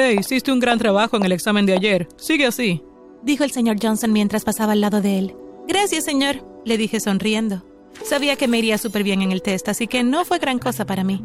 Hey, 0.00 0.18
hiciste 0.20 0.52
un 0.52 0.60
gran 0.60 0.78
trabajo 0.78 1.16
en 1.16 1.24
el 1.24 1.32
examen 1.32 1.66
de 1.66 1.72
ayer. 1.72 2.06
Sigue 2.16 2.46
así. 2.46 2.84
Dijo 3.24 3.42
el 3.42 3.50
señor 3.50 3.78
Johnson 3.82 4.12
mientras 4.12 4.44
pasaba 4.44 4.74
al 4.74 4.80
lado 4.80 5.00
de 5.00 5.18
él. 5.18 5.34
Gracias, 5.66 6.04
señor, 6.04 6.36
le 6.64 6.78
dije 6.78 7.00
sonriendo. 7.00 7.64
Sabía 8.04 8.36
que 8.36 8.46
me 8.46 8.60
iría 8.60 8.78
súper 8.78 9.02
bien 9.02 9.22
en 9.22 9.32
el 9.32 9.42
test, 9.42 9.68
así 9.68 9.88
que 9.88 10.04
no 10.04 10.24
fue 10.24 10.38
gran 10.38 10.60
cosa 10.60 10.86
para 10.86 11.02
mí. 11.02 11.20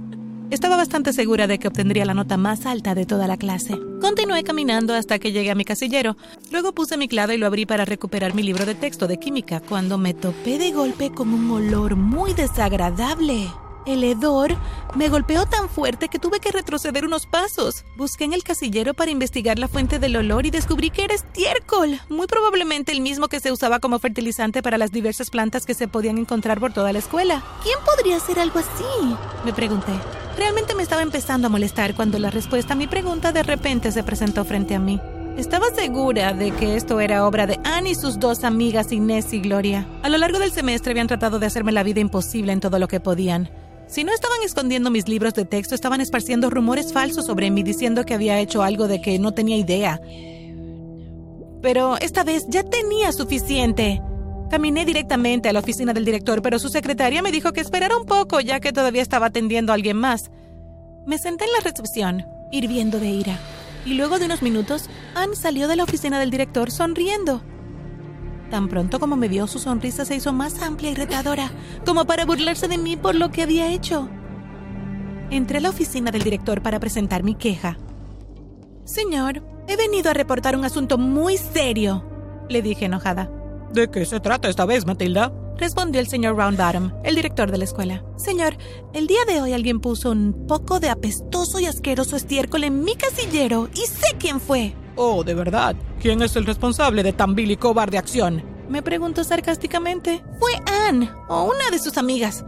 Estaba 0.49 0.75
bastante 0.75 1.13
segura 1.13 1.45
de 1.45 1.59
que 1.59 1.67
obtendría 1.67 2.03
la 2.03 2.15
nota 2.15 2.35
más 2.35 2.65
alta 2.65 2.95
de 2.95 3.05
toda 3.05 3.27
la 3.27 3.37
clase. 3.37 3.77
Continué 4.01 4.43
caminando 4.43 4.95
hasta 4.95 5.19
que 5.19 5.31
llegué 5.31 5.51
a 5.51 5.55
mi 5.55 5.65
casillero. 5.65 6.17
Luego 6.51 6.73
puse 6.73 6.97
mi 6.97 7.07
clave 7.07 7.35
y 7.35 7.37
lo 7.37 7.45
abrí 7.45 7.67
para 7.67 7.85
recuperar 7.85 8.33
mi 8.33 8.41
libro 8.41 8.65
de 8.65 8.73
texto 8.73 9.05
de 9.05 9.19
química, 9.19 9.59
cuando 9.59 9.99
me 9.99 10.15
topé 10.15 10.57
de 10.57 10.71
golpe 10.71 11.11
con 11.11 11.31
un 11.31 11.51
olor 11.51 11.95
muy 11.95 12.33
desagradable. 12.33 13.49
El 13.85 14.03
hedor 14.03 14.55
me 14.95 15.09
golpeó 15.09 15.45
tan 15.45 15.67
fuerte 15.67 16.07
que 16.07 16.19
tuve 16.19 16.39
que 16.39 16.51
retroceder 16.51 17.05
unos 17.05 17.25
pasos. 17.25 17.83
Busqué 17.97 18.23
en 18.23 18.33
el 18.33 18.43
casillero 18.43 18.93
para 18.93 19.11
investigar 19.11 19.59
la 19.59 19.67
fuente 19.67 19.99
del 19.99 20.15
olor 20.15 20.45
y 20.45 20.51
descubrí 20.51 20.89
que 20.89 21.03
era 21.03 21.15
estiércol, 21.15 21.99
muy 22.09 22.27
probablemente 22.27 22.93
el 22.93 23.01
mismo 23.01 23.27
que 23.27 23.41
se 23.41 23.51
usaba 23.51 23.79
como 23.79 23.99
fertilizante 23.99 24.61
para 24.61 24.77
las 24.77 24.91
diversas 24.91 25.29
plantas 25.29 25.65
que 25.65 25.73
se 25.73 25.89
podían 25.89 26.17
encontrar 26.17 26.59
por 26.59 26.71
toda 26.71 26.93
la 26.93 26.99
escuela. 26.99 27.43
¿Quién 27.61 27.77
podría 27.85 28.17
hacer 28.17 28.39
algo 28.39 28.59
así? 28.59 29.15
Me 29.43 29.51
pregunté. 29.51 29.91
Realmente 30.37 30.75
me 30.75 30.83
estaba 30.83 31.01
empezando 31.01 31.47
a 31.47 31.49
molestar 31.49 31.93
cuando 31.93 32.17
la 32.19 32.29
respuesta 32.29 32.73
a 32.73 32.77
mi 32.77 32.87
pregunta 32.87 33.31
de 33.31 33.43
repente 33.43 33.91
se 33.91 34.03
presentó 34.03 34.45
frente 34.45 34.75
a 34.75 34.79
mí. 34.79 34.99
Estaba 35.37 35.65
segura 35.75 36.33
de 36.33 36.51
que 36.51 36.75
esto 36.75 36.99
era 36.99 37.25
obra 37.25 37.47
de 37.47 37.59
Anne 37.63 37.91
y 37.91 37.95
sus 37.95 38.19
dos 38.19 38.43
amigas 38.43 38.91
Inés 38.91 39.33
y 39.33 39.41
Gloria. 39.41 39.87
A 40.03 40.09
lo 40.09 40.19
largo 40.19 40.37
del 40.37 40.51
semestre 40.51 40.91
habían 40.91 41.07
tratado 41.07 41.39
de 41.39 41.47
hacerme 41.47 41.71
la 41.71 41.81
vida 41.81 41.99
imposible 41.99 42.53
en 42.53 42.59
todo 42.59 42.77
lo 42.77 42.87
que 42.87 42.99
podían. 42.99 43.49
Si 43.87 44.03
no 44.03 44.13
estaban 44.13 44.41
escondiendo 44.43 44.89
mis 44.89 45.07
libros 45.07 45.33
de 45.33 45.45
texto, 45.45 45.75
estaban 45.75 46.01
esparciendo 46.01 46.49
rumores 46.49 46.93
falsos 46.93 47.25
sobre 47.25 47.51
mí 47.51 47.63
diciendo 47.63 48.05
que 48.05 48.13
había 48.13 48.39
hecho 48.39 48.63
algo 48.63 48.87
de 48.87 49.01
que 49.01 49.19
no 49.19 49.33
tenía 49.33 49.57
idea. 49.57 50.01
Pero 51.61 51.97
esta 51.97 52.23
vez 52.23 52.45
ya 52.49 52.63
tenía 52.63 53.11
suficiente. 53.11 54.01
Caminé 54.49 54.85
directamente 54.85 55.49
a 55.49 55.53
la 55.53 55.59
oficina 55.59 55.93
del 55.93 56.05
director, 56.05 56.41
pero 56.41 56.59
su 56.59 56.69
secretaria 56.69 57.21
me 57.21 57.31
dijo 57.31 57.53
que 57.53 57.61
esperara 57.61 57.97
un 57.97 58.05
poco, 58.05 58.39
ya 58.39 58.59
que 58.59 58.73
todavía 58.73 59.01
estaba 59.01 59.27
atendiendo 59.27 59.71
a 59.71 59.75
alguien 59.75 59.97
más. 59.97 60.31
Me 61.05 61.17
senté 61.17 61.45
en 61.45 61.51
la 61.51 61.59
recepción, 61.59 62.25
hirviendo 62.51 62.99
de 62.99 63.09
ira, 63.09 63.39
y 63.85 63.95
luego 63.95 64.19
de 64.19 64.25
unos 64.25 64.41
minutos, 64.41 64.89
Anne 65.15 65.35
salió 65.35 65.67
de 65.67 65.75
la 65.75 65.83
oficina 65.83 66.19
del 66.19 66.31
director 66.31 66.71
sonriendo. 66.71 67.41
Tan 68.53 68.69
pronto 68.69 68.99
como 68.99 69.15
me 69.15 69.29
vio, 69.29 69.47
su 69.47 69.57
sonrisa 69.57 70.05
se 70.05 70.15
hizo 70.15 70.31
más 70.31 70.61
amplia 70.61 70.91
y 70.91 70.93
retadora, 70.93 71.49
como 71.87 72.05
para 72.05 72.23
burlarse 72.23 72.67
de 72.67 72.77
mí 72.77 72.95
por 72.95 73.15
lo 73.15 73.31
que 73.31 73.41
había 73.41 73.71
hecho. 73.71 74.07
Entré 75.31 75.57
a 75.57 75.61
la 75.61 75.71
oficina 75.71 76.11
del 76.11 76.21
director 76.21 76.61
para 76.61 76.79
presentar 76.79 77.23
mi 77.23 77.33
queja. 77.33 77.79
Señor, 78.83 79.41
he 79.67 79.75
venido 79.75 80.11
a 80.11 80.13
reportar 80.13 80.55
un 80.55 80.65
asunto 80.65 80.99
muy 80.99 81.37
serio, 81.37 82.05
le 82.47 82.61
dije 82.61 82.85
enojada. 82.85 83.31
¿De 83.73 83.89
qué 83.89 84.05
se 84.05 84.19
trata 84.19 84.49
esta 84.49 84.67
vez, 84.67 84.85
Matilda? 84.85 85.33
Respondió 85.57 85.99
el 85.99 86.07
señor 86.07 86.35
Roundbottom, 86.35 86.91
el 87.03 87.15
director 87.15 87.49
de 87.49 87.57
la 87.57 87.63
escuela. 87.63 88.05
Señor, 88.17 88.55
el 88.93 89.07
día 89.07 89.25
de 89.27 89.41
hoy 89.41 89.53
alguien 89.53 89.79
puso 89.79 90.11
un 90.11 90.45
poco 90.47 90.79
de 90.79 90.91
apestoso 90.91 91.59
y 91.59 91.65
asqueroso 91.65 92.15
estiércol 92.15 92.65
en 92.65 92.83
mi 92.83 92.93
casillero 92.93 93.67
y 93.73 93.87
sé 93.87 94.15
quién 94.19 94.39
fue. 94.39 94.75
Oh, 94.95 95.23
de 95.23 95.33
verdad. 95.33 95.75
¿Quién 96.01 96.21
es 96.21 96.35
el 96.35 96.45
responsable 96.45 97.03
de 97.03 97.13
tan 97.13 97.35
vil 97.35 97.51
y 97.51 97.57
cobarde 97.57 97.97
acción? 97.97 98.43
Me 98.69 98.81
preguntó 98.81 99.23
sarcásticamente. 99.23 100.23
Fue 100.39 100.53
Anne 100.87 101.09
o 101.27 101.43
una 101.43 101.69
de 101.71 101.79
sus 101.79 101.97
amigas. 101.97 102.45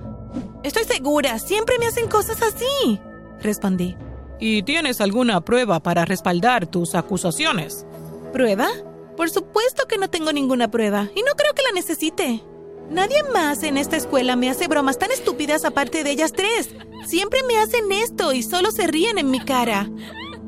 Estoy 0.64 0.84
segura, 0.84 1.40
siempre 1.40 1.78
me 1.80 1.88
hacen 1.88 2.08
cosas 2.08 2.42
así. 2.42 3.00
Respondí. 3.42 3.96
¿Y 4.40 4.64
tienes 4.64 5.00
alguna 5.02 5.42
prueba 5.42 5.80
para 5.80 6.06
respaldar 6.06 6.68
tus 6.68 6.96
acusaciones? 6.96 7.86
¿Prueba? 8.34 8.68
Por 9.16 9.30
supuesto 9.30 9.88
que 9.88 9.98
no 9.98 10.10
tengo 10.10 10.34
ninguna 10.34 10.70
prueba 10.70 11.10
y 11.16 11.22
no 11.22 11.34
creo 11.38 11.54
que 11.54 11.64
la 11.64 11.72
necesite. 11.72 12.44
Nadie 12.90 13.24
más 13.34 13.64
en 13.64 13.78
esta 13.78 13.96
escuela 13.96 14.36
me 14.36 14.50
hace 14.50 14.68
bromas 14.68 15.00
tan 15.00 15.12
estúpidas 15.12 15.66
aparte 15.66 16.04
de 16.04 16.12
ellas 16.12 16.34
tres. 16.34 16.70
Siempre 17.06 17.42
me 17.44 17.58
hacen 17.58 17.92
esto 17.92 18.34
y 18.34 18.44
solo 18.44 18.72
se 18.72 18.88
ríen 18.88 19.18
en 19.18 19.32
mi 19.32 19.40
cara. 19.40 19.90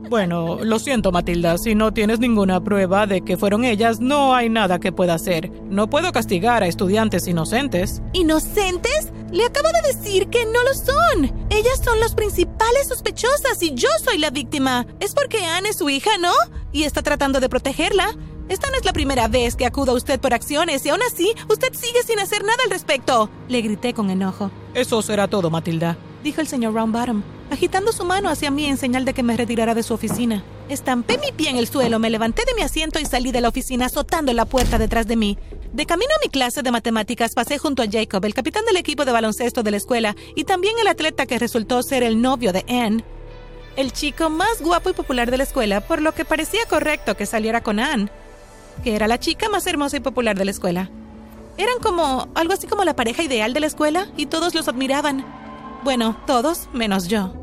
Bueno, 0.09 0.59
lo 0.63 0.79
siento, 0.79 1.11
Matilda. 1.11 1.57
Si 1.57 1.75
no 1.75 1.93
tienes 1.93 2.19
ninguna 2.19 2.63
prueba 2.63 3.07
de 3.07 3.21
que 3.21 3.37
fueron 3.37 3.65
ellas, 3.65 3.99
no 3.99 4.33
hay 4.33 4.49
nada 4.49 4.79
que 4.79 4.91
pueda 4.91 5.15
hacer. 5.15 5.51
No 5.63 5.89
puedo 5.89 6.11
castigar 6.11 6.63
a 6.63 6.67
estudiantes 6.67 7.27
inocentes. 7.27 8.01
¿Inocentes? 8.13 9.11
Le 9.31 9.45
acabo 9.45 9.67
de 9.69 9.93
decir 9.93 10.27
que 10.29 10.45
no 10.45 10.63
lo 10.63 10.73
son. 10.73 11.47
Ellas 11.49 11.81
son 11.83 11.99
las 11.99 12.15
principales 12.15 12.87
sospechosas 12.87 13.61
y 13.61 13.73
yo 13.75 13.89
soy 14.03 14.17
la 14.17 14.29
víctima. 14.29 14.87
Es 14.99 15.13
porque 15.13 15.43
Anne 15.43 15.69
es 15.69 15.77
su 15.77 15.89
hija, 15.89 16.11
¿no? 16.19 16.31
Y 16.71 16.83
está 16.83 17.01
tratando 17.01 17.39
de 17.39 17.49
protegerla. 17.49 18.15
Esta 18.47 18.69
no 18.69 18.77
es 18.77 18.85
la 18.85 18.93
primera 18.93 19.27
vez 19.27 19.57
que 19.57 19.65
acudo 19.65 19.91
a 19.91 19.95
usted 19.95 20.21
por 20.21 20.33
acciones 20.33 20.85
y 20.85 20.89
aún 20.89 21.01
así 21.05 21.33
usted 21.49 21.73
sigue 21.73 22.01
sin 22.03 22.19
hacer 22.19 22.43
nada 22.43 22.63
al 22.63 22.71
respecto. 22.71 23.29
Le 23.49 23.61
grité 23.61 23.93
con 23.93 24.09
enojo. 24.09 24.51
Eso 24.73 25.01
será 25.01 25.27
todo, 25.27 25.49
Matilda, 25.49 25.97
dijo 26.23 26.39
el 26.39 26.47
señor 26.47 26.73
Roundbottom, 26.73 27.23
agitando 27.49 27.91
su 27.91 28.05
mano 28.05 28.29
hacia 28.29 28.51
mí 28.51 28.65
en 28.65 28.77
señal 28.77 29.05
de 29.05 29.13
que 29.13 29.23
me 29.23 29.37
retirara 29.37 29.73
de 29.73 29.83
su 29.83 29.93
oficina. 29.93 30.43
Estampé 30.69 31.17
mi 31.17 31.31
pie 31.31 31.49
en 31.49 31.57
el 31.57 31.67
suelo, 31.67 31.99
me 31.99 32.09
levanté 32.09 32.43
de 32.45 32.53
mi 32.53 32.61
asiento 32.61 32.99
y 32.99 33.05
salí 33.05 33.31
de 33.31 33.41
la 33.41 33.49
oficina 33.49 33.85
azotando 33.85 34.33
la 34.33 34.45
puerta 34.45 34.77
detrás 34.77 35.07
de 35.07 35.15
mí. 35.15 35.37
De 35.73 35.85
camino 35.85 36.11
a 36.15 36.25
mi 36.25 36.29
clase 36.29 36.61
de 36.61 36.71
matemáticas 36.71 37.33
pasé 37.33 37.57
junto 37.57 37.83
a 37.83 37.87
Jacob, 37.89 38.23
el 38.25 38.33
capitán 38.33 38.65
del 38.65 38.77
equipo 38.77 39.05
de 39.05 39.11
baloncesto 39.11 39.63
de 39.63 39.71
la 39.71 39.77
escuela, 39.77 40.15
y 40.35 40.43
también 40.43 40.75
el 40.79 40.87
atleta 40.87 41.25
que 41.25 41.39
resultó 41.39 41.83
ser 41.83 42.03
el 42.03 42.21
novio 42.21 42.53
de 42.53 42.65
Anne. 42.67 43.03
El 43.75 43.93
chico 43.93 44.29
más 44.29 44.61
guapo 44.61 44.89
y 44.89 44.93
popular 44.93 45.29
de 45.29 45.37
la 45.37 45.43
escuela, 45.43 45.81
por 45.81 46.01
lo 46.01 46.13
que 46.13 46.25
parecía 46.25 46.65
correcto 46.67 47.15
que 47.15 47.25
saliera 47.25 47.61
con 47.61 47.79
Anne, 47.79 48.09
que 48.83 48.95
era 48.95 49.07
la 49.07 49.19
chica 49.19 49.49
más 49.49 49.67
hermosa 49.67 49.97
y 49.97 49.99
popular 49.99 50.37
de 50.37 50.45
la 50.45 50.51
escuela. 50.51 50.89
Eran 51.57 51.79
como 51.79 52.27
algo 52.35 52.53
así 52.53 52.67
como 52.67 52.83
la 52.83 52.95
pareja 52.95 53.23
ideal 53.23 53.53
de 53.53 53.59
la 53.59 53.67
escuela 53.67 54.07
y 54.15 54.27
todos 54.27 54.53
los 54.53 54.67
admiraban. 54.67 55.25
Bueno, 55.87 56.17
todos 56.27 56.67
menos 56.73 57.07
yo. 57.07 57.33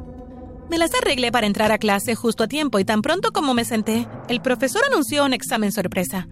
Me 0.69 0.77
las 0.77 0.93
arreglé 0.93 1.33
para 1.33 1.47
entrar 1.47 1.73
a 1.73 1.79
clase 1.79 2.15
justo 2.15 2.45
a 2.45 2.47
tiempo 2.47 2.79
y 2.79 2.85
tan 2.85 3.01
pronto 3.01 3.33
como 3.33 3.55
me 3.55 3.65
senté, 3.65 4.07
el 4.29 4.43
profesor 4.43 4.83
anunció 4.85 5.25
un 5.25 5.33
examen 5.33 5.73
sorpresa. 5.73 6.29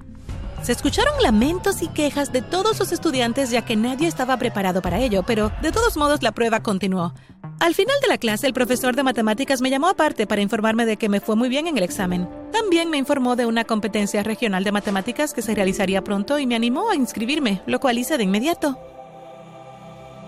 Se 0.62 0.72
escucharon 0.72 1.14
lamentos 1.22 1.80
y 1.80 1.88
quejas 1.88 2.30
de 2.30 2.42
todos 2.42 2.78
los 2.78 2.92
estudiantes 2.92 3.50
ya 3.50 3.64
que 3.64 3.76
nadie 3.76 4.08
estaba 4.08 4.36
preparado 4.36 4.82
para 4.82 5.00
ello, 5.00 5.22
pero 5.22 5.50
de 5.62 5.72
todos 5.72 5.96
modos 5.96 6.22
la 6.22 6.32
prueba 6.32 6.62
continuó. 6.62 7.14
Al 7.60 7.74
final 7.74 7.96
de 8.02 8.08
la 8.08 8.18
clase, 8.18 8.46
el 8.46 8.52
profesor 8.52 8.94
de 8.94 9.04
matemáticas 9.04 9.62
me 9.62 9.70
llamó 9.70 9.88
aparte 9.88 10.26
para 10.26 10.42
informarme 10.42 10.84
de 10.84 10.98
que 10.98 11.08
me 11.08 11.20
fue 11.20 11.34
muy 11.34 11.48
bien 11.48 11.66
en 11.66 11.78
el 11.78 11.82
examen. 11.82 12.28
También 12.52 12.90
me 12.90 12.98
informó 12.98 13.36
de 13.36 13.46
una 13.46 13.64
competencia 13.64 14.22
regional 14.22 14.64
de 14.64 14.72
matemáticas 14.72 15.32
que 15.32 15.40
se 15.40 15.54
realizaría 15.54 16.04
pronto 16.04 16.38
y 16.38 16.46
me 16.46 16.56
animó 16.56 16.90
a 16.90 16.94
inscribirme, 16.94 17.62
lo 17.64 17.80
cual 17.80 17.96
hice 17.96 18.18
de 18.18 18.24
inmediato. 18.24 18.78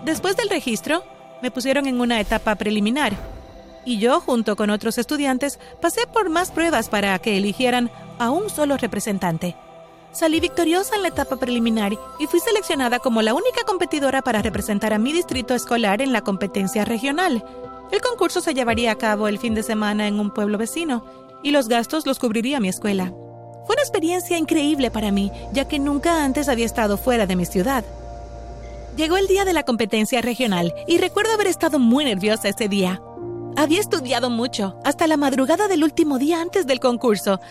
Después 0.03 0.35
del 0.35 0.49
registro, 0.49 1.03
me 1.45 1.51
pusieron 1.51 1.85
en 1.85 2.01
una 2.01 2.19
etapa 2.19 2.55
preliminar, 2.55 3.13
y 3.85 3.99
yo, 3.99 4.19
junto 4.19 4.55
con 4.55 4.71
otros 4.71 4.97
estudiantes, 4.97 5.59
pasé 5.79 6.07
por 6.07 6.31
más 6.31 6.49
pruebas 6.49 6.89
para 6.89 7.19
que 7.19 7.37
eligieran 7.37 7.91
a 8.17 8.31
un 8.31 8.49
solo 8.49 8.77
representante. 8.77 9.55
Salí 10.11 10.39
victoriosa 10.39 10.95
en 10.95 11.03
la 11.03 11.09
etapa 11.09 11.35
preliminar 11.35 11.93
y 12.17 12.25
fui 12.25 12.39
seleccionada 12.39 12.97
como 12.97 13.21
la 13.21 13.35
única 13.35 13.61
competidora 13.63 14.23
para 14.23 14.41
representar 14.41 14.91
a 14.91 14.97
mi 14.97 15.13
distrito 15.13 15.53
escolar 15.53 16.01
en 16.01 16.13
la 16.13 16.21
competencia 16.21 16.83
regional. 16.83 17.45
El 17.91 18.01
concurso 18.01 18.41
se 18.41 18.55
llevaría 18.55 18.89
a 18.89 18.97
cabo 18.97 19.27
el 19.27 19.37
fin 19.37 19.53
de 19.53 19.61
semana 19.61 20.07
en 20.07 20.19
un 20.19 20.31
pueblo 20.31 20.57
vecino 20.57 21.05
y 21.43 21.51
los 21.51 21.67
gastos 21.67 22.07
los 22.07 22.17
cubriría 22.17 22.59
mi 22.59 22.69
escuela. 22.69 23.13
Fue 23.67 23.75
una 23.75 23.83
experiencia 23.83 24.39
increíble 24.39 24.89
para 24.89 25.11
mí, 25.11 25.31
ya 25.53 25.67
que 25.67 25.77
nunca 25.77 26.23
antes 26.23 26.49
había 26.49 26.65
estado 26.65 26.97
fuera 26.97 27.27
de 27.27 27.35
mi 27.35 27.45
ciudad. 27.45 27.85
Llegó 28.95 29.17
el 29.17 29.27
día 29.27 29.43
de 29.43 29.51
la 29.51 29.63
competencia 29.63 30.21
regional 30.21 30.73
y 30.87 30.99
recuerdo 30.99 31.33
haber 31.33 31.47
estado 31.47 31.79
muy 31.79 32.05
nerviosa 32.05 32.47
ese 32.47 32.69
día. 32.69 33.01
Había 33.57 33.81
estudiado 33.81 34.29
mucho, 34.29 34.77
hasta 34.85 35.05
la 35.07 35.17
madrugada 35.17 35.67
del 35.67 35.83
último 35.83 36.17
día 36.17 36.41
antes 36.41 36.65
del 36.65 36.79
concurso. 36.79 37.41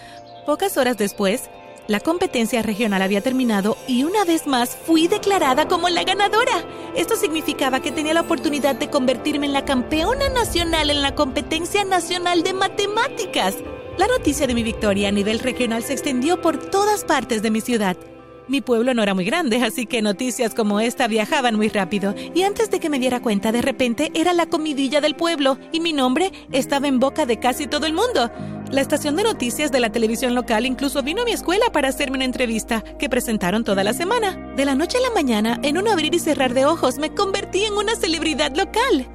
Pocas 0.46 0.79
horas 0.79 0.96
después, 0.96 1.50
la 1.87 2.00
competencia 2.00 2.62
regional 2.62 3.02
había 3.02 3.20
terminado 3.20 3.76
y 3.87 4.05
una 4.05 4.25
vez 4.25 4.46
más 4.46 4.75
fui 4.75 5.06
declarada 5.06 5.69
como 5.69 5.91
la 5.91 6.05
ganadora. 6.05 6.64
Esto 6.96 7.14
significaba 7.14 7.81
que 7.81 7.93
tenía 7.93 8.14
la 8.14 8.23
oportunidad 8.23 8.75
de 8.76 8.88
convertirme 8.88 9.44
en 9.44 9.52
la 9.52 9.67
campeona 9.67 10.31
nacional 10.31 10.88
en 10.88 11.02
la 11.02 11.14
competencia 11.14 11.85
nacional 11.85 12.43
de 12.43 12.55
matemáticas. 12.55 13.56
La 13.99 14.06
noticia 14.06 14.47
de 14.47 14.55
mi 14.55 14.62
victoria 14.62 15.08
a 15.08 15.12
nivel 15.12 15.40
regional 15.40 15.82
se 15.82 15.93
extendió 15.93 16.40
por 16.40 16.56
todas 16.70 17.05
partes 17.05 17.43
de 17.43 17.50
mi 17.50 17.61
ciudad. 17.61 17.99
Mi 18.46 18.61
pueblo 18.61 18.93
no 18.93 19.02
era 19.02 19.14
muy 19.14 19.25
grande, 19.25 19.62
así 19.62 19.87
que 19.87 20.02
noticias 20.02 20.55
como 20.55 20.79
esta 20.79 21.08
viajaban 21.08 21.56
muy 21.56 21.69
rápido, 21.69 22.14
y 22.35 22.43
antes 22.43 22.70
de 22.70 22.79
que 22.79 22.91
me 22.91 22.99
diera 22.99 23.23
cuenta, 23.23 23.52
de 23.52 23.62
repente 23.62 24.12
era 24.14 24.35
la 24.35 24.46
comidilla 24.46 25.00
del 25.00 25.17
pueblo, 25.17 25.56
y 25.73 25.81
mi 25.81 25.94
nombre 25.94 26.31
estaba 26.52 26.87
en 26.87 27.00
boca 27.00 27.25
de 27.25 27.38
casi 27.38 27.67
todo 27.67 27.87
el 27.87 27.94
mundo. 27.94 28.31
La 28.70 28.82
estación 28.82 29.17
de 29.17 29.23
noticias 29.23 29.73
de 29.73 29.81
la 29.81 29.91
televisión 29.91 30.35
local 30.35 30.67
incluso 30.67 31.02
vino 31.02 31.23
a 31.23 31.25
mi 31.25 31.32
escuela 31.32 31.67
para 31.73 31.88
hacerme 31.88 32.17
una 32.17 32.26
entrevista, 32.26 32.82
que 32.99 33.08
presentaron 33.08 33.64
toda 33.64 33.82
la 33.82 33.94
semana. 33.94 34.52
De 34.56 34.67
la 34.67 34.75
noche 34.75 34.99
a 34.99 35.08
la 35.08 35.14
mañana, 35.14 35.58
en 35.62 35.79
un 35.79 35.88
abrir 35.88 36.14
y 36.14 36.19
cerrar 36.19 36.52
de 36.52 36.67
ojos, 36.67 36.99
me 36.99 37.14
convertí 37.14 37.64
en 37.64 37.75
una 37.75 37.97
celebridad 37.97 38.55
local. 38.55 39.08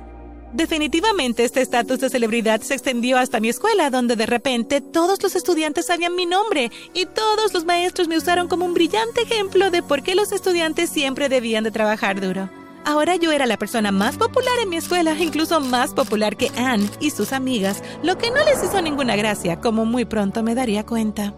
Definitivamente 0.54 1.44
este 1.44 1.62
estatus 1.62 2.00
de 2.00 2.10
celebridad 2.10 2.62
se 2.62 2.74
extendió 2.74 3.20
hasta 3.20 3.40
mi 3.40 3.50
escuela, 3.50 3.92
donde 3.92 4.16
de 4.16 4.26
repente 4.26 4.82
todos 4.82 5.22
los 5.22 5.36
estudiantes 5.36 5.86
sabían 5.86 6.16
mi 6.16 6.26
nombre 6.26 6.72
y 6.96 7.06
todos 7.06 7.54
los 7.54 7.66
maestros 7.66 8.08
me 8.08 8.18
usaron 8.18 8.48
como 8.48 8.66
un 8.66 8.74
brillante 8.74 9.22
ejemplo 9.22 9.70
de 9.70 9.84
por 9.84 10.02
qué 10.02 10.16
los 10.16 10.32
estudiantes 10.32 10.90
siempre 10.90 11.30
debían 11.30 11.64
de 11.64 11.72
trabajar 11.72 12.20
duro. 12.20 12.50
Ahora 12.84 13.16
yo 13.18 13.32
era 13.32 13.46
la 13.46 13.58
persona 13.58 13.92
más 13.92 14.18
popular 14.18 14.58
en 14.64 14.70
mi 14.70 14.78
escuela, 14.78 15.14
incluso 15.20 15.60
más 15.60 15.94
popular 15.94 16.36
que 16.36 16.50
Anne 16.58 16.90
y 17.00 17.12
sus 17.12 17.32
amigas, 17.32 17.84
lo 18.02 18.18
que 18.18 18.32
no 18.32 18.44
les 18.44 18.64
hizo 18.64 18.82
ninguna 18.82 19.16
gracia, 19.16 19.60
como 19.60 19.86
muy 19.86 20.06
pronto 20.06 20.42
me 20.42 20.56
daría 20.56 20.84
cuenta. 20.84 21.36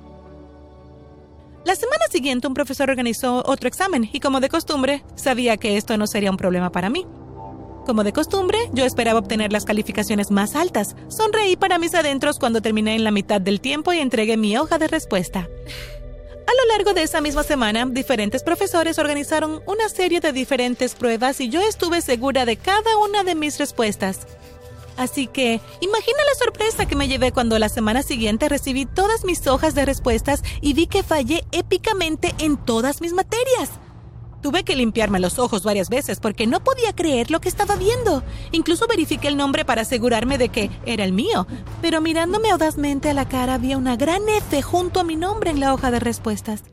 La 1.65 1.75
semana 1.75 2.05
siguiente 2.09 2.47
un 2.47 2.53
profesor 2.53 2.89
organizó 2.89 3.43
otro 3.45 3.67
examen 3.67 4.09
y 4.11 4.21
como 4.21 4.39
de 4.39 4.49
costumbre, 4.49 5.03
sabía 5.15 5.57
que 5.57 5.75
esto 5.75 5.97
no 5.97 6.07
sería 6.07 6.31
un 6.31 6.37
problema 6.37 6.71
para 6.71 6.89
mí. 6.89 7.05
Como 7.86 8.04
de 8.04 8.13
costumbre, 8.13 8.57
yo 8.74 8.86
esperaba 8.86 9.19
obtener 9.19 9.51
las 9.51 9.66
calificaciones 9.66 10.30
más 10.30 10.56
altas. 10.56 10.95
Sonreí 11.07 11.56
para 11.56 11.80
mis 11.80 11.95
adentros 11.95 12.38
cuando 12.38 12.62
terminé 12.62 12.95
en 12.95 13.04
la 13.04 13.12
mitad 13.12 13.42
del 13.42 13.60
tiempo 13.60 13.92
y 13.92 14.00
entregué 14.00 14.38
mi 14.38 14.56
hoja 14.57 14.78
de 14.78 14.88
respuesta. 14.88 15.39
A 15.39 16.63
lo 16.63 16.75
largo 16.75 16.94
de 16.94 17.04
esa 17.04 17.22
misma 17.22 17.44
semana, 17.44 17.86
diferentes 17.86 18.44
profesores 18.44 19.00
organizaron 19.00 19.62
una 19.66 19.89
serie 19.89 20.19
de 20.19 20.31
diferentes 20.31 20.95
pruebas 20.95 21.39
y 21.42 21.50
yo 21.50 21.62
estuve 21.62 22.01
segura 22.01 22.45
de 22.45 22.57
cada 22.57 22.98
una 22.98 23.24
de 23.24 23.36
mis 23.36 23.57
respuestas. 23.57 24.19
Así 24.98 25.28
que, 25.28 25.62
imagina 25.80 26.19
la 26.28 26.36
sorpresa 26.38 26.86
que 26.86 26.95
me 26.95 27.07
llevé 27.07 27.31
cuando 27.31 27.57
la 27.57 27.69
semana 27.69 28.04
siguiente 28.04 28.50
recibí 28.50 28.86
todas 28.86 29.24
mis 29.24 29.48
hojas 29.48 29.74
de 29.74 29.86
respuestas 29.86 30.44
y 30.62 30.74
vi 30.74 30.88
que 30.88 31.04
fallé 31.04 31.44
épicamente 31.51 32.36
en 32.39 32.57
todas 32.57 33.01
mis 33.01 33.13
materias. 33.13 33.72
Tuve 34.41 34.63
que 34.63 34.75
limpiarme 34.75 35.19
los 35.19 35.38
ojos 35.38 35.63
varias 35.63 35.89
veces 35.89 36.19
porque 36.19 36.47
no 36.47 36.63
podía 36.63 36.93
creer 36.93 37.29
lo 37.29 37.39
que 37.39 37.49
estaba 37.49 37.75
viendo. 37.75 38.23
Incluso 38.51 38.88
verifiqué 38.88 39.27
el 39.27 39.38
nombre 39.38 39.65
para 39.65 39.83
asegurarme 39.83 40.38
de 40.38 40.49
que 40.49 40.71
era 40.85 41.03
el 41.03 41.13
mío, 41.13 41.45
pero 41.81 42.01
mirándome 42.01 42.49
audazmente 42.49 43.09
a 43.09 43.13
la 43.13 43.27
cara 43.27 43.53
había 43.53 43.77
una 43.77 43.95
gran 43.95 44.27
F 44.27 44.61
junto 44.61 44.99
a 44.99 45.03
mi 45.03 45.15
nombre 45.15 45.51
en 45.51 45.59
la 45.59 45.73
hoja 45.73 45.91
de 45.91 45.99
respuestas. 45.99 46.63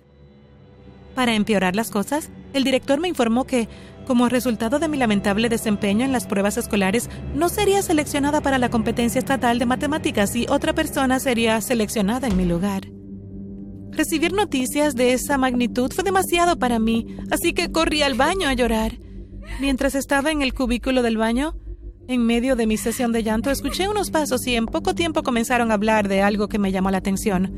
Para 1.14 1.34
empeorar 1.34 1.76
las 1.76 1.90
cosas, 1.90 2.30
el 2.54 2.64
director 2.64 3.00
me 3.00 3.08
informó 3.08 3.44
que, 3.44 3.68
como 4.06 4.28
resultado 4.28 4.78
de 4.78 4.88
mi 4.88 4.96
lamentable 4.96 5.48
desempeño 5.48 6.04
en 6.04 6.12
las 6.12 6.26
pruebas 6.26 6.56
escolares, 6.56 7.10
no 7.34 7.50
sería 7.50 7.82
seleccionada 7.82 8.40
para 8.40 8.58
la 8.58 8.70
competencia 8.70 9.18
estatal 9.18 9.58
de 9.58 9.66
matemáticas 9.66 10.34
y 10.36 10.46
otra 10.48 10.72
persona 10.72 11.20
sería 11.20 11.60
seleccionada 11.60 12.28
en 12.28 12.36
mi 12.36 12.46
lugar. 12.46 12.97
Recibir 13.98 14.32
noticias 14.32 14.94
de 14.94 15.12
esa 15.12 15.38
magnitud 15.38 15.90
fue 15.92 16.04
demasiado 16.04 16.56
para 16.56 16.78
mí, 16.78 17.16
así 17.32 17.52
que 17.52 17.72
corrí 17.72 18.02
al 18.02 18.14
baño 18.14 18.48
a 18.48 18.52
llorar. 18.52 18.96
Mientras 19.58 19.96
estaba 19.96 20.30
en 20.30 20.40
el 20.40 20.54
cubículo 20.54 21.02
del 21.02 21.16
baño, 21.16 21.56
en 22.06 22.24
medio 22.24 22.54
de 22.54 22.68
mi 22.68 22.76
sesión 22.76 23.10
de 23.10 23.24
llanto, 23.24 23.50
escuché 23.50 23.88
unos 23.88 24.12
pasos 24.12 24.46
y 24.46 24.54
en 24.54 24.66
poco 24.66 24.94
tiempo 24.94 25.24
comenzaron 25.24 25.72
a 25.72 25.74
hablar 25.74 26.06
de 26.06 26.22
algo 26.22 26.48
que 26.48 26.60
me 26.60 26.70
llamó 26.70 26.92
la 26.92 26.98
atención. 26.98 27.50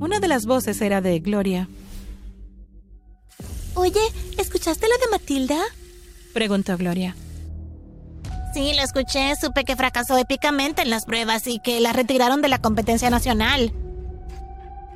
Una 0.00 0.20
de 0.20 0.28
las 0.28 0.46
voces 0.46 0.80
era 0.80 1.02
de 1.02 1.20
Gloria. 1.20 1.68
Oye, 3.74 4.00
¿escuchaste 4.38 4.86
lo 4.88 5.04
de 5.04 5.10
Matilda? 5.10 5.58
Preguntó 6.32 6.78
Gloria. 6.78 7.14
Sí, 8.54 8.72
lo 8.74 8.80
escuché. 8.80 9.34
Supe 9.38 9.64
que 9.64 9.76
fracasó 9.76 10.16
épicamente 10.16 10.80
en 10.80 10.88
las 10.88 11.04
pruebas 11.04 11.46
y 11.46 11.60
que 11.62 11.78
la 11.78 11.92
retiraron 11.92 12.40
de 12.40 12.48
la 12.48 12.62
competencia 12.62 13.10
nacional 13.10 13.70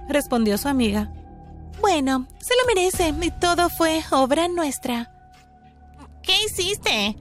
respondió 0.09 0.59
su 0.59 0.69
amiga. 0.69 1.13
Bueno, 1.81 2.27
se 2.41 2.55
lo 2.55 2.75
merece 2.75 3.15
y 3.21 3.31
todo 3.41 3.69
fue 3.69 4.03
obra 4.11 4.49
nuestra. 4.49 5.11
¿Qué 6.23 6.35
hiciste? 6.47 7.17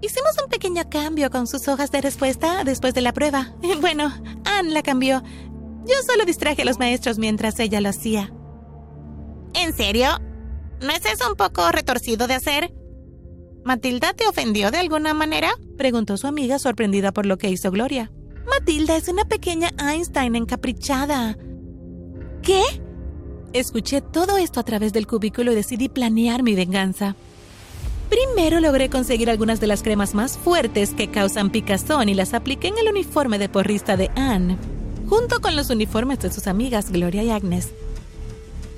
Hicimos 0.00 0.36
un 0.42 0.50
pequeño 0.50 0.82
cambio 0.88 1.30
con 1.30 1.46
sus 1.46 1.66
hojas 1.68 1.90
de 1.90 2.00
respuesta 2.00 2.62
después 2.64 2.94
de 2.94 3.00
la 3.00 3.12
prueba. 3.12 3.54
Bueno, 3.80 4.12
Anne 4.44 4.70
la 4.70 4.82
cambió. 4.82 5.22
Yo 5.86 5.94
solo 6.06 6.24
distraje 6.24 6.62
a 6.62 6.64
los 6.64 6.78
maestros 6.78 7.18
mientras 7.18 7.58
ella 7.58 7.80
lo 7.80 7.88
hacía. 7.88 8.32
¿En 9.54 9.74
serio? 9.74 10.08
¿No 10.80 10.90
es 10.90 11.04
eso 11.06 11.28
un 11.30 11.36
poco 11.36 11.70
retorcido 11.72 12.26
de 12.26 12.34
hacer? 12.34 12.74
¿Matilda 13.64 14.12
te 14.12 14.28
ofendió 14.28 14.70
de 14.70 14.78
alguna 14.78 15.14
manera? 15.14 15.50
Preguntó 15.76 16.16
su 16.16 16.26
amiga 16.26 16.58
sorprendida 16.58 17.12
por 17.12 17.26
lo 17.26 17.38
que 17.38 17.50
hizo 17.50 17.70
Gloria. 17.70 18.12
Matilda 18.48 18.96
es 18.96 19.08
una 19.08 19.24
pequeña 19.24 19.70
Einstein 19.78 20.36
encaprichada. 20.36 21.36
¿Qué? 22.46 22.62
Escuché 23.54 24.00
todo 24.00 24.36
esto 24.36 24.60
a 24.60 24.62
través 24.62 24.92
del 24.92 25.08
cubículo 25.08 25.50
y 25.50 25.56
decidí 25.56 25.88
planear 25.88 26.44
mi 26.44 26.54
venganza. 26.54 27.16
Primero 28.08 28.60
logré 28.60 28.88
conseguir 28.88 29.30
algunas 29.30 29.58
de 29.58 29.66
las 29.66 29.82
cremas 29.82 30.14
más 30.14 30.38
fuertes 30.38 30.94
que 30.94 31.10
causan 31.10 31.50
picazón 31.50 32.08
y 32.08 32.14
las 32.14 32.34
apliqué 32.34 32.68
en 32.68 32.78
el 32.78 32.88
uniforme 32.88 33.40
de 33.40 33.48
porrista 33.48 33.96
de 33.96 34.12
Anne, 34.14 34.58
junto 35.08 35.40
con 35.40 35.56
los 35.56 35.70
uniformes 35.70 36.20
de 36.20 36.32
sus 36.32 36.46
amigas 36.46 36.92
Gloria 36.92 37.24
y 37.24 37.30
Agnes. 37.30 37.70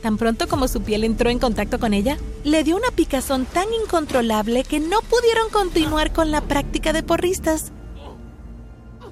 Tan 0.01 0.17
pronto 0.17 0.49
como 0.49 0.67
su 0.67 0.81
piel 0.81 1.05
entró 1.05 1.29
en 1.29 1.39
contacto 1.39 1.79
con 1.79 1.93
ella, 1.93 2.17
le 2.45 2.65
dio 2.65 2.75
una 2.75 2.91
picazón 2.91 3.45
tan 3.45 3.67
incontrolable 3.83 4.65
que 4.65 4.81
no 4.81 5.03
pudieron 5.03 5.51
continuar 5.51 6.15
con 6.15 6.31
la 6.31 6.41
práctica 6.41 6.95
de 6.95 7.03
porristas. 7.03 7.73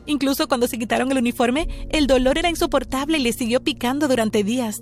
Incluso 0.07 0.49
cuando 0.49 0.69
se 0.69 0.79
quitaron 0.79 1.11
el 1.11 1.19
uniforme, 1.19 1.69
el 1.91 2.07
dolor 2.07 2.39
era 2.39 2.49
insoportable 2.49 3.19
y 3.19 3.23
le 3.23 3.33
siguió 3.33 3.63
picando 3.63 4.09
durante 4.09 4.45
días. 4.45 4.81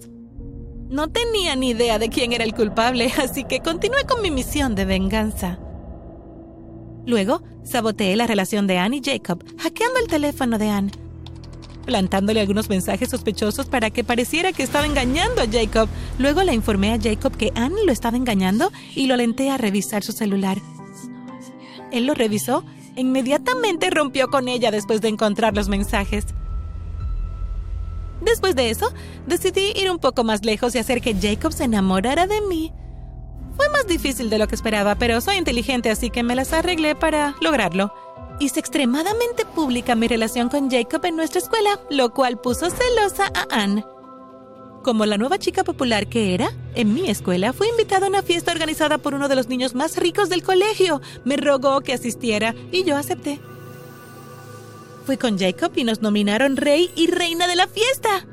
No 0.88 1.08
tenía 1.08 1.56
ni 1.56 1.70
idea 1.70 1.98
de 1.98 2.10
quién 2.10 2.32
era 2.32 2.44
el 2.44 2.54
culpable, 2.54 3.10
así 3.22 3.44
que 3.44 3.60
continué 3.60 4.04
con 4.04 4.22
mi 4.22 4.30
misión 4.30 4.74
de 4.74 4.84
venganza. 4.84 5.58
Luego, 7.06 7.42
saboteé 7.64 8.16
la 8.16 8.26
relación 8.26 8.66
de 8.66 8.78
Anne 8.78 8.98
y 8.98 9.02
Jacob, 9.04 9.44
hackeando 9.58 9.98
el 9.98 10.08
teléfono 10.08 10.58
de 10.58 10.68
Anne, 10.68 10.92
plantándole 11.84 12.40
algunos 12.40 12.68
mensajes 12.68 13.10
sospechosos 13.10 13.66
para 13.66 13.90
que 13.90 14.04
pareciera 14.04 14.52
que 14.52 14.62
estaba 14.62 14.86
engañando 14.86 15.42
a 15.42 15.46
Jacob. 15.50 15.88
Luego 16.18 16.42
le 16.42 16.54
informé 16.54 16.92
a 16.92 17.00
Jacob 17.00 17.36
que 17.36 17.52
Anne 17.54 17.84
lo 17.84 17.92
estaba 17.92 18.16
engañando 18.16 18.70
y 18.94 19.06
lo 19.06 19.14
alenté 19.14 19.50
a 19.50 19.58
revisar 19.58 20.02
su 20.02 20.12
celular. 20.12 20.58
Él 21.92 22.06
lo 22.06 22.14
revisó 22.14 22.64
Inmediatamente 22.96 23.90
rompió 23.90 24.28
con 24.28 24.48
ella 24.48 24.70
después 24.70 25.00
de 25.00 25.08
encontrar 25.08 25.54
los 25.54 25.68
mensajes. 25.68 26.26
Después 28.20 28.54
de 28.54 28.70
eso, 28.70 28.92
decidí 29.26 29.72
ir 29.76 29.90
un 29.90 29.98
poco 29.98 30.24
más 30.24 30.44
lejos 30.44 30.74
y 30.74 30.78
hacer 30.78 31.00
que 31.00 31.14
Jacob 31.14 31.52
se 31.52 31.64
enamorara 31.64 32.26
de 32.26 32.40
mí. 32.42 32.72
Fue 33.56 33.68
más 33.70 33.86
difícil 33.86 34.30
de 34.30 34.38
lo 34.38 34.48
que 34.48 34.54
esperaba, 34.54 34.94
pero 34.94 35.20
soy 35.20 35.36
inteligente 35.36 35.90
así 35.90 36.10
que 36.10 36.22
me 36.22 36.34
las 36.34 36.52
arreglé 36.52 36.94
para 36.94 37.34
lograrlo. 37.40 37.92
Hice 38.40 38.58
extremadamente 38.60 39.44
pública 39.44 39.94
mi 39.94 40.08
relación 40.08 40.48
con 40.48 40.70
Jacob 40.70 41.04
en 41.04 41.16
nuestra 41.16 41.40
escuela, 41.40 41.80
lo 41.90 42.12
cual 42.12 42.38
puso 42.40 42.68
celosa 42.70 43.30
a 43.34 43.62
Anne. 43.62 43.84
Como 44.84 45.06
la 45.06 45.16
nueva 45.16 45.38
chica 45.38 45.64
popular 45.64 46.08
que 46.08 46.34
era, 46.34 46.52
en 46.74 46.92
mi 46.92 47.08
escuela 47.08 47.54
fui 47.54 47.66
invitada 47.68 48.04
a 48.04 48.10
una 48.10 48.22
fiesta 48.22 48.52
organizada 48.52 48.98
por 48.98 49.14
uno 49.14 49.28
de 49.28 49.34
los 49.34 49.48
niños 49.48 49.74
más 49.74 49.96
ricos 49.96 50.28
del 50.28 50.42
colegio. 50.42 51.00
Me 51.24 51.38
rogó 51.38 51.80
que 51.80 51.94
asistiera 51.94 52.54
y 52.70 52.84
yo 52.84 52.94
acepté. 52.94 53.40
Fui 55.06 55.16
con 55.16 55.38
Jacob 55.38 55.72
y 55.74 55.84
nos 55.84 56.02
nominaron 56.02 56.58
rey 56.58 56.90
y 56.96 57.06
reina 57.06 57.46
de 57.46 57.56
la 57.56 57.66
fiesta. 57.66 58.26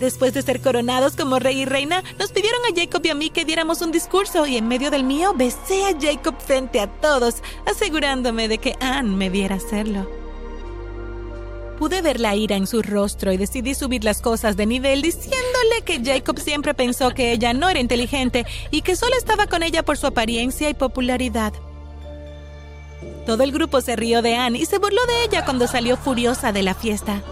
Después 0.00 0.32
de 0.32 0.40
ser 0.40 0.62
coronados 0.62 1.16
como 1.16 1.38
rey 1.38 1.60
y 1.60 1.64
reina, 1.66 2.02
nos 2.18 2.32
pidieron 2.32 2.60
a 2.64 2.74
Jacob 2.74 3.02
y 3.04 3.10
a 3.10 3.14
mí 3.14 3.28
que 3.28 3.44
diéramos 3.44 3.82
un 3.82 3.92
discurso 3.92 4.46
y 4.46 4.56
en 4.56 4.66
medio 4.66 4.90
del 4.90 5.04
mío 5.04 5.34
besé 5.36 5.84
a 5.84 6.00
Jacob 6.00 6.36
frente 6.38 6.80
a 6.80 6.86
todos, 6.86 7.42
asegurándome 7.66 8.48
de 8.48 8.56
que 8.56 8.74
Anne 8.80 9.14
me 9.14 9.28
viera 9.28 9.56
hacerlo. 9.56 10.25
Pude 11.78 12.00
ver 12.00 12.20
la 12.20 12.34
ira 12.34 12.56
en 12.56 12.66
su 12.66 12.80
rostro 12.80 13.32
y 13.32 13.36
decidí 13.36 13.74
subir 13.74 14.02
las 14.02 14.22
cosas 14.22 14.56
de 14.56 14.64
nivel 14.64 15.02
diciéndole 15.02 15.82
que 15.84 16.02
Jacob 16.02 16.38
siempre 16.38 16.72
pensó 16.72 17.10
que 17.10 17.32
ella 17.32 17.52
no 17.52 17.68
era 17.68 17.80
inteligente 17.80 18.46
y 18.70 18.80
que 18.80 18.96
solo 18.96 19.14
estaba 19.16 19.46
con 19.46 19.62
ella 19.62 19.82
por 19.82 19.98
su 19.98 20.06
apariencia 20.06 20.70
y 20.70 20.74
popularidad. 20.74 21.52
Todo 23.26 23.42
el 23.42 23.52
grupo 23.52 23.80
se 23.80 23.96
rió 23.96 24.22
de 24.22 24.36
Anne 24.36 24.58
y 24.58 24.64
se 24.64 24.78
burló 24.78 25.04
de 25.06 25.24
ella 25.24 25.44
cuando 25.44 25.66
salió 25.66 25.96
furiosa 25.96 26.52
de 26.52 26.62
la 26.62 26.74
fiesta. 26.74 27.22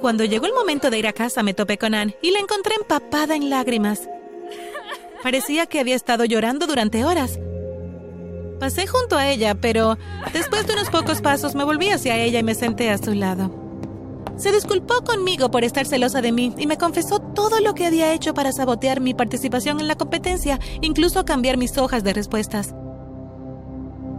Cuando 0.00 0.24
llegó 0.24 0.46
el 0.46 0.52
momento 0.54 0.90
de 0.90 0.98
ir 0.98 1.06
a 1.06 1.12
casa 1.12 1.42
me 1.42 1.54
topé 1.54 1.76
con 1.76 1.94
Anne 1.94 2.16
y 2.22 2.30
la 2.30 2.38
encontré 2.38 2.74
empapada 2.76 3.36
en 3.36 3.50
lágrimas. 3.50 4.08
Parecía 5.22 5.66
que 5.66 5.80
había 5.80 5.96
estado 5.96 6.24
llorando 6.24 6.66
durante 6.66 7.04
horas. 7.04 7.38
Pasé 8.58 8.86
junto 8.86 9.16
a 9.16 9.28
ella, 9.28 9.54
pero 9.54 9.98
después 10.32 10.66
de 10.66 10.74
unos 10.74 10.90
pocos 10.90 11.20
pasos 11.20 11.54
me 11.54 11.64
volví 11.64 11.90
hacia 11.90 12.16
ella 12.16 12.38
y 12.38 12.42
me 12.42 12.54
senté 12.54 12.90
a 12.90 12.98
su 12.98 13.12
lado. 13.14 13.50
Se 14.36 14.50
disculpó 14.50 15.02
conmigo 15.04 15.50
por 15.50 15.62
estar 15.62 15.86
celosa 15.86 16.20
de 16.20 16.32
mí 16.32 16.52
y 16.58 16.66
me 16.66 16.76
confesó 16.76 17.20
todo 17.20 17.60
lo 17.60 17.74
que 17.74 17.86
había 17.86 18.12
hecho 18.12 18.34
para 18.34 18.52
sabotear 18.52 19.00
mi 19.00 19.14
participación 19.14 19.80
en 19.80 19.88
la 19.88 19.94
competencia, 19.94 20.58
incluso 20.80 21.24
cambiar 21.24 21.56
mis 21.56 21.78
hojas 21.78 22.02
de 22.02 22.12
respuestas. 22.12 22.74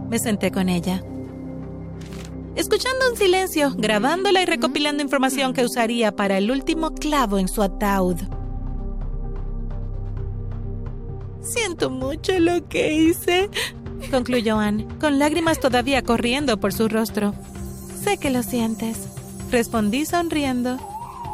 Me 0.08 0.18
senté 0.18 0.50
con 0.50 0.68
ella. 0.68 1.02
Escuchando 2.54 3.10
en 3.10 3.16
silencio, 3.16 3.74
grabándola 3.76 4.40
y 4.40 4.46
recopilando 4.46 5.02
información 5.02 5.52
que 5.52 5.64
usaría 5.64 6.16
para 6.16 6.38
el 6.38 6.50
último 6.50 6.94
clavo 6.94 7.38
en 7.38 7.48
su 7.48 7.62
ataúd. 7.62 8.16
Siento 11.42 11.90
mucho 11.90 12.38
lo 12.38 12.66
que 12.66 12.94
hice, 12.94 13.50
concluyó 14.10 14.58
Anne, 14.58 14.86
con 15.00 15.18
lágrimas 15.18 15.60
todavía 15.60 16.02
corriendo 16.02 16.58
por 16.58 16.72
su 16.72 16.88
rostro. 16.88 17.34
Sé 18.02 18.18
que 18.18 18.30
lo 18.30 18.42
sientes, 18.42 18.98
respondí 19.50 20.06
sonriendo. 20.06 20.78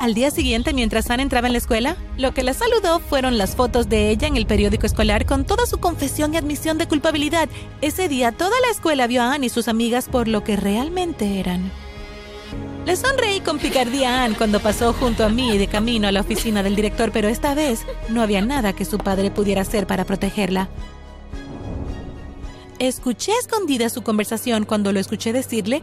Al 0.00 0.14
día 0.14 0.30
siguiente, 0.32 0.72
mientras 0.72 1.10
Anne 1.10 1.22
entraba 1.22 1.46
en 1.46 1.52
la 1.52 1.58
escuela, 1.58 1.96
lo 2.18 2.34
que 2.34 2.42
la 2.42 2.54
saludó 2.54 2.98
fueron 2.98 3.38
las 3.38 3.54
fotos 3.54 3.88
de 3.88 4.10
ella 4.10 4.26
en 4.26 4.36
el 4.36 4.46
periódico 4.46 4.84
escolar 4.84 5.26
con 5.26 5.44
toda 5.44 5.64
su 5.66 5.78
confesión 5.78 6.34
y 6.34 6.38
admisión 6.38 6.76
de 6.76 6.88
culpabilidad. 6.88 7.48
Ese 7.82 8.08
día 8.08 8.32
toda 8.32 8.60
la 8.62 8.72
escuela 8.72 9.06
vio 9.06 9.22
a 9.22 9.32
Anne 9.32 9.46
y 9.46 9.48
sus 9.48 9.68
amigas 9.68 10.08
por 10.08 10.26
lo 10.26 10.42
que 10.42 10.56
realmente 10.56 11.38
eran. 11.38 11.70
Le 12.84 12.96
sonreí 12.96 13.40
con 13.40 13.60
picardía 13.60 14.22
a 14.22 14.24
Anne 14.24 14.34
cuando 14.36 14.58
pasó 14.58 14.92
junto 14.92 15.24
a 15.24 15.28
mí 15.28 15.56
de 15.56 15.68
camino 15.68 16.08
a 16.08 16.12
la 16.12 16.22
oficina 16.22 16.64
del 16.64 16.74
director, 16.74 17.12
pero 17.12 17.28
esta 17.28 17.54
vez 17.54 17.86
no 18.08 18.22
había 18.22 18.40
nada 18.40 18.72
que 18.72 18.84
su 18.84 18.98
padre 18.98 19.30
pudiera 19.30 19.62
hacer 19.62 19.86
para 19.86 20.04
protegerla. 20.04 20.68
Escuché 22.82 23.30
escondida 23.38 23.88
su 23.90 24.02
conversación 24.02 24.64
cuando 24.64 24.90
lo 24.90 24.98
escuché 24.98 25.32
decirle 25.32 25.82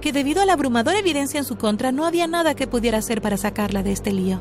que 0.00 0.10
debido 0.10 0.42
a 0.42 0.46
la 0.46 0.54
abrumadora 0.54 0.98
evidencia 0.98 1.38
en 1.38 1.44
su 1.44 1.56
contra 1.56 1.92
no 1.92 2.06
había 2.06 2.26
nada 2.26 2.56
que 2.56 2.66
pudiera 2.66 2.98
hacer 2.98 3.22
para 3.22 3.36
sacarla 3.36 3.84
de 3.84 3.92
este 3.92 4.10
lío. 4.12 4.40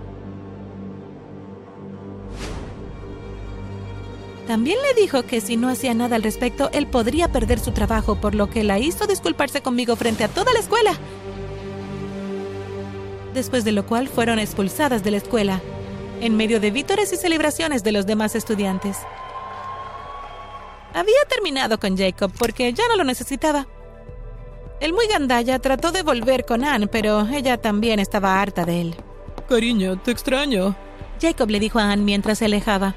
También 4.47 4.79
le 4.81 4.99
dijo 4.99 5.21
que 5.21 5.39
si 5.39 5.55
no 5.55 5.69
hacía 5.69 5.93
nada 5.93 6.15
al 6.15 6.23
respecto, 6.23 6.71
él 6.73 6.87
podría 6.87 7.31
perder 7.31 7.59
su 7.59 7.73
trabajo, 7.73 8.19
por 8.19 8.33
lo 8.33 8.49
que 8.49 8.63
la 8.63 8.79
hizo 8.79 9.05
disculparse 9.05 9.61
conmigo 9.61 9.95
frente 9.95 10.23
a 10.23 10.29
toda 10.29 10.51
la 10.51 10.61
escuela. 10.61 10.97
Después 13.35 13.63
de 13.63 13.71
lo 13.71 13.85
cual 13.85 14.07
fueron 14.07 14.39
expulsadas 14.39 15.03
de 15.03 15.11
la 15.11 15.17
escuela, 15.17 15.61
en 16.21 16.35
medio 16.35 16.59
de 16.59 16.71
vítores 16.71 17.13
y 17.13 17.17
celebraciones 17.17 17.83
de 17.83 17.91
los 17.91 18.07
demás 18.07 18.33
estudiantes. 18.33 18.97
Había 20.93 21.25
terminado 21.27 21.79
con 21.79 21.97
Jacob 21.97 22.31
porque 22.37 22.71
ya 22.73 22.87
no 22.87 22.97
lo 22.97 23.03
necesitaba. 23.03 23.67
El 24.79 24.93
muy 24.93 25.07
gandalla 25.07 25.59
trató 25.59 25.91
de 25.91 26.03
volver 26.03 26.45
con 26.45 26.63
Anne, 26.63 26.87
pero 26.87 27.27
ella 27.27 27.57
también 27.57 27.99
estaba 27.99 28.41
harta 28.41 28.65
de 28.65 28.81
él. 28.81 28.95
Cariño, 29.47 29.99
te 30.01 30.11
extraño. 30.11 30.75
Jacob 31.21 31.49
le 31.49 31.59
dijo 31.59 31.79
a 31.79 31.91
Anne 31.91 32.03
mientras 32.03 32.39
se 32.39 32.45
alejaba, 32.45 32.95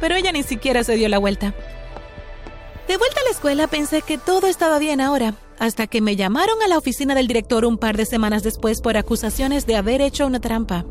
pero 0.00 0.16
ella 0.16 0.32
ni 0.32 0.42
siquiera 0.42 0.82
se 0.84 0.96
dio 0.96 1.08
la 1.08 1.18
vuelta. 1.18 1.54
De 2.88 2.96
vuelta 2.96 3.20
a 3.20 3.24
la 3.24 3.30
escuela 3.30 3.66
pensé 3.66 4.02
que 4.02 4.18
todo 4.18 4.46
estaba 4.46 4.78
bien 4.78 5.00
ahora, 5.00 5.34
hasta 5.58 5.86
que 5.86 6.00
me 6.00 6.16
llamaron 6.16 6.60
a 6.62 6.68
la 6.68 6.78
oficina 6.78 7.14
del 7.14 7.28
director 7.28 7.64
un 7.64 7.78
par 7.78 7.96
de 7.96 8.06
semanas 8.06 8.42
después 8.42 8.80
por 8.80 8.96
acusaciones 8.96 9.66
de 9.66 9.76
haber 9.76 10.00
hecho 10.00 10.26
una 10.26 10.40
trampa. 10.40 10.84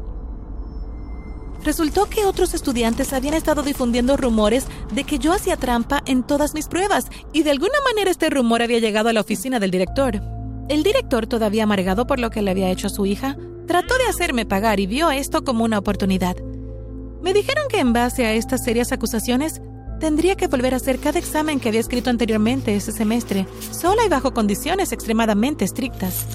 Resultó 1.67 2.05
que 2.05 2.23
otros 2.23 2.53
estudiantes 2.53 3.11
habían 3.11 3.33
estado 3.33 3.61
difundiendo 3.61 4.15
rumores 4.15 4.67
de 4.93 5.03
que 5.03 5.19
yo 5.19 5.33
hacía 5.33 5.57
trampa 5.57 6.01
en 6.05 6.23
todas 6.23 6.53
mis 6.53 6.69
pruebas, 6.69 7.07
y 7.33 7.43
de 7.43 7.51
alguna 7.51 7.77
manera 7.83 8.09
este 8.09 8.29
rumor 8.29 8.61
había 8.61 8.79
llegado 8.79 9.09
a 9.09 9.13
la 9.13 9.19
oficina 9.19 9.59
del 9.59 9.69
director. 9.69 10.21
El 10.69 10.81
director, 10.81 11.27
todavía 11.27 11.63
amargado 11.63 12.07
por 12.07 12.21
lo 12.21 12.29
que 12.29 12.41
le 12.41 12.51
había 12.51 12.69
hecho 12.69 12.87
a 12.87 12.89
su 12.89 13.05
hija, 13.05 13.35
trató 13.67 13.97
de 13.97 14.05
hacerme 14.05 14.45
pagar 14.45 14.79
y 14.79 14.87
vio 14.87 15.11
esto 15.11 15.43
como 15.43 15.65
una 15.65 15.79
oportunidad. 15.79 16.37
Me 17.21 17.33
dijeron 17.33 17.65
que 17.69 17.81
en 17.81 17.91
base 17.91 18.25
a 18.25 18.31
estas 18.31 18.63
serias 18.63 18.93
acusaciones, 18.93 19.59
tendría 19.99 20.35
que 20.35 20.47
volver 20.47 20.73
a 20.73 20.77
hacer 20.77 20.99
cada 20.99 21.19
examen 21.19 21.59
que 21.59 21.67
había 21.67 21.81
escrito 21.81 22.09
anteriormente 22.09 22.77
ese 22.77 22.93
semestre, 22.93 23.45
sola 23.71 24.05
y 24.05 24.09
bajo 24.09 24.33
condiciones 24.33 24.93
extremadamente 24.93 25.65
estrictas. 25.65 26.27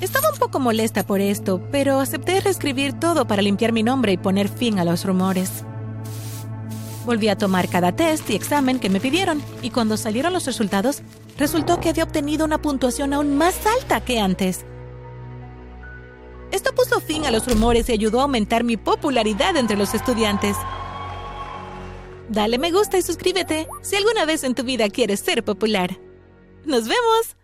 Estaba 0.00 0.30
un 0.30 0.38
poco 0.38 0.58
molesta 0.58 1.06
por 1.06 1.20
esto, 1.20 1.60
pero 1.70 2.00
acepté 2.00 2.40
reescribir 2.40 2.92
todo 2.94 3.26
para 3.26 3.42
limpiar 3.42 3.72
mi 3.72 3.82
nombre 3.82 4.12
y 4.12 4.16
poner 4.16 4.48
fin 4.48 4.78
a 4.78 4.84
los 4.84 5.04
rumores. 5.04 5.64
Volví 7.06 7.28
a 7.28 7.36
tomar 7.36 7.68
cada 7.68 7.92
test 7.92 8.28
y 8.30 8.34
examen 8.34 8.80
que 8.80 8.90
me 8.90 9.00
pidieron, 9.00 9.42
y 9.62 9.70
cuando 9.70 9.96
salieron 9.96 10.32
los 10.32 10.46
resultados, 10.46 11.02
resultó 11.38 11.80
que 11.80 11.90
había 11.90 12.04
obtenido 12.04 12.44
una 12.44 12.60
puntuación 12.60 13.12
aún 13.12 13.36
más 13.36 13.54
alta 13.66 14.00
que 14.00 14.20
antes. 14.20 14.64
Esto 16.50 16.74
puso 16.74 17.00
fin 17.00 17.26
a 17.26 17.30
los 17.30 17.46
rumores 17.46 17.88
y 17.88 17.92
ayudó 17.92 18.20
a 18.20 18.22
aumentar 18.22 18.64
mi 18.64 18.76
popularidad 18.76 19.56
entre 19.56 19.76
los 19.76 19.94
estudiantes. 19.94 20.56
Dale 22.28 22.58
me 22.58 22.72
gusta 22.72 22.96
y 22.96 23.02
suscríbete 23.02 23.68
si 23.82 23.96
alguna 23.96 24.24
vez 24.24 24.44
en 24.44 24.54
tu 24.54 24.62
vida 24.62 24.88
quieres 24.88 25.20
ser 25.20 25.44
popular. 25.44 25.98
¡Nos 26.64 26.84
vemos! 26.88 27.36